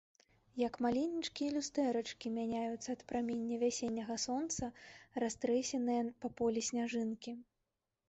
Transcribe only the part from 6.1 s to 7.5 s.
па полі сняжынкі.